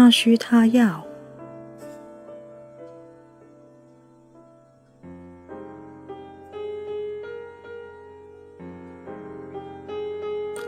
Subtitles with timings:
[0.00, 1.06] 他需他要。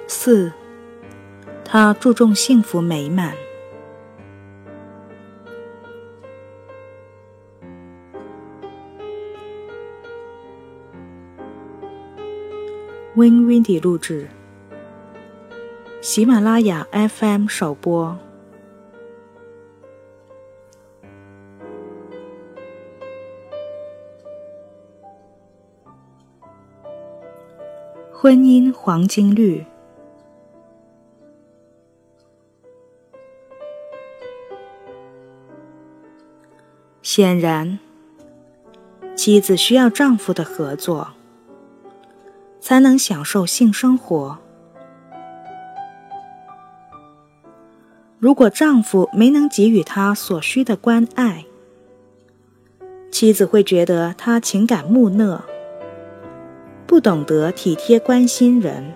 [0.06, 0.52] 四，
[1.64, 3.32] 他注重幸福美满。
[13.14, 14.28] Win Windy 录制，
[16.02, 18.18] 喜马拉雅 FM 首播。
[28.22, 29.64] 婚姻黄金律。
[37.02, 37.80] 显然，
[39.16, 41.08] 妻子需要丈夫的合作，
[42.60, 44.38] 才能享受性生活。
[48.20, 51.44] 如果丈夫没能给予她所需的关爱，
[53.10, 55.42] 妻子会觉得他情感木讷，
[56.92, 58.92] 不懂得体贴关心人。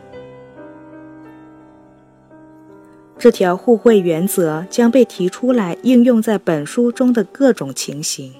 [3.16, 8.34] 这条互惠原则将被提出来应用在本书中的各种情形。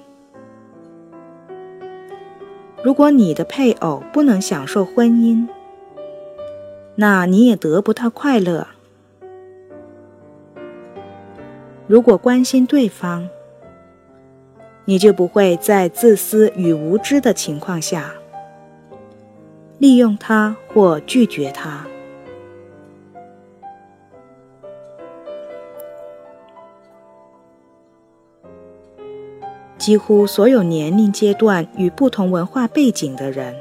[2.83, 5.47] 如果你的配偶不能享受婚姻，
[6.93, 8.67] 那你也得不到快乐。
[11.87, 13.27] 如果关心对方，
[14.85, 18.13] 你就不会在自私与无知的情况下
[19.79, 21.85] 利用他或拒绝他。
[29.77, 33.55] 几乎所有年龄阶段与不同文化背景的人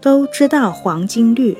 [0.00, 1.58] 都知道黄金律。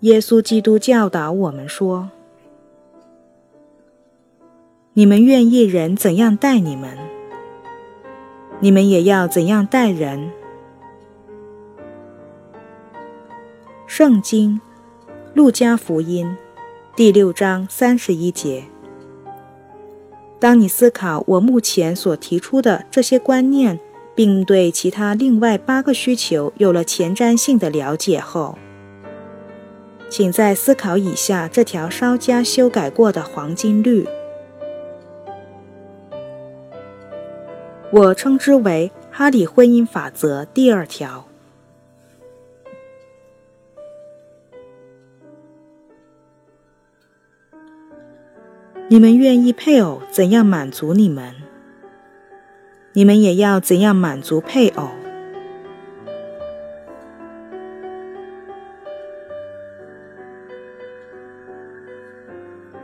[0.00, 2.10] 耶稣基督教导我们说
[4.92, 6.98] ：“你们愿意人怎样待你们，
[8.60, 10.30] 你们也要怎样待人。”
[13.86, 14.60] 圣经，
[15.34, 16.36] 路加福音，
[16.96, 18.64] 第六章三十一节。
[20.40, 23.78] 当你思考我目前所提出的这些观念，
[24.14, 28.58] 并对其他另外八个需求有了前瞻性的了解后，
[30.10, 34.06] 请再思考以下这条稍加修改过的黄金律，
[37.94, 41.28] 我称之为哈里婚姻法则第二条。
[48.88, 51.36] 你们愿意配偶怎样满足你们，
[52.94, 54.88] 你们也要怎样满足配偶。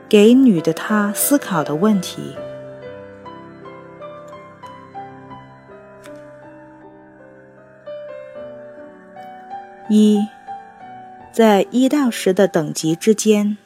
[0.08, 2.36] 给女的她思考的问题：
[9.92, 10.24] 一，
[11.32, 13.58] 在一到十的等级之间。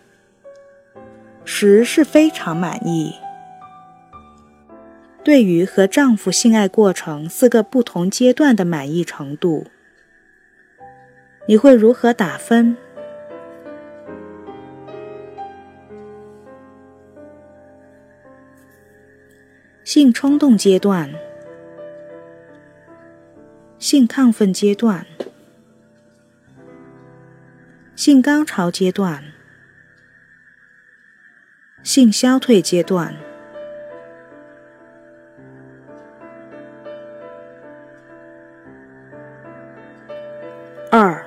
[1.44, 3.14] 十是非常满意。
[5.22, 9.66] 对于和丈夫性爱过程四个不同阶段的满意程度，
[11.46, 12.74] 你会如何打分？
[19.84, 21.12] 性冲动阶段、
[23.78, 25.06] 性亢奋阶段、
[28.04, 29.24] 性高潮阶段。
[31.82, 33.14] 性消退阶段。
[40.90, 41.24] 二，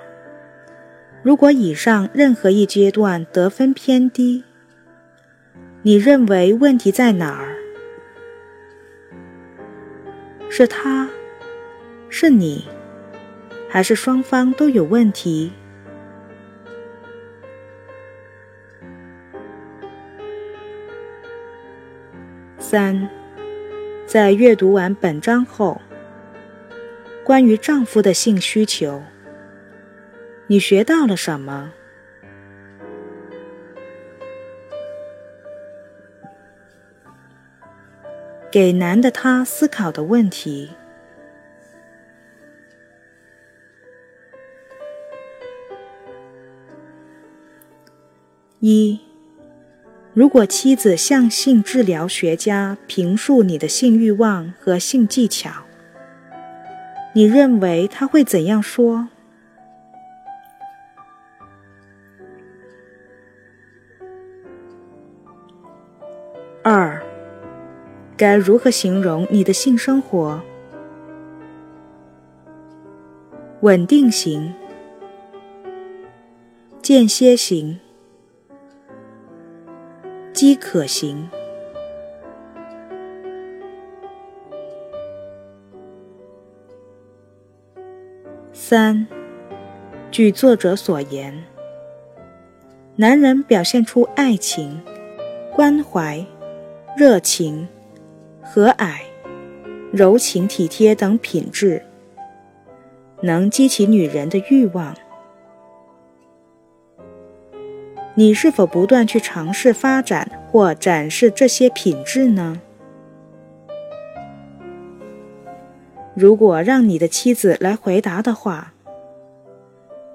[1.24, 4.44] 如果以上任何一阶段得分偏低，
[5.82, 7.58] 你认为问题在哪儿？
[10.48, 11.10] 是他，
[12.07, 12.68] 是你，
[13.68, 15.51] 还是双方都有问题？
[22.69, 23.10] 三，
[24.06, 25.80] 在阅读完本章后，
[27.24, 29.02] 关于丈夫的性需求，
[30.48, 31.72] 你学到了什么？
[38.52, 40.72] 给男的他思考的问题：
[48.60, 49.06] 一。
[50.18, 55.52] 如果妻子向性治疗学家评述你的性欲望和性技巧，
[57.14, 59.10] 你认为他会怎样说？
[66.63, 67.00] 二，
[68.18, 70.42] 该如何形容你的性生活？
[73.62, 74.52] 稳定型、
[76.81, 77.80] 间歇型、
[80.38, 81.28] 机可行。
[88.54, 89.07] 三，
[90.12, 91.44] 据作者所言，
[92.98, 94.80] 男人表现出爱情、
[95.56, 96.24] 关怀、
[96.95, 97.68] 热情、
[98.44, 99.00] 和蔼、
[99.92, 101.84] 柔情体贴等品质，
[103.24, 104.95] 能激起女人的欲望。
[108.19, 112.60] 你是否不断去尝试发展或展示这些品质呢？
[116.16, 118.74] 如果让你的妻子来回答的话，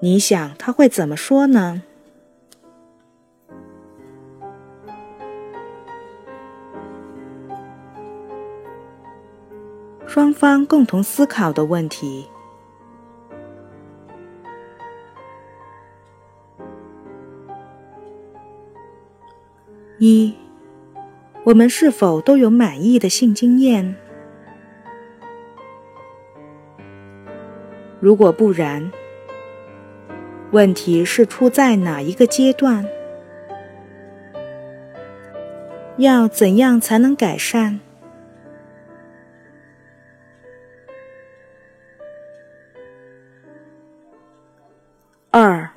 [0.01, 1.85] 你想他会怎么说呢？
[10.09, 12.27] 双方共同思考的问题：
[20.05, 20.35] 一，
[21.45, 23.95] 我们是否都有满意的性经验？
[28.01, 28.91] 如果不然，
[30.51, 32.85] 问题是出在哪一个阶段？
[35.99, 37.79] 要怎样才能改善？
[45.31, 45.71] 二，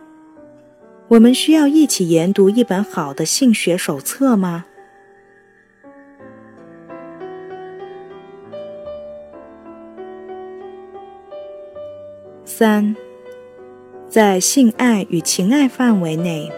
[1.08, 4.66] 我们需要一起研读一本好的性学手册吗？
[12.44, 12.96] 三，
[14.10, 16.52] 在性爱与情爱范围内，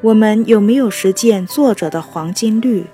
[0.00, 2.84] 我们有没有实践作者的黄金律？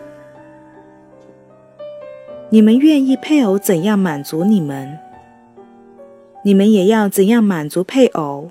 [2.49, 4.99] 你们愿意配偶怎样满足你们，
[6.43, 8.51] 你们也要怎样满足配偶。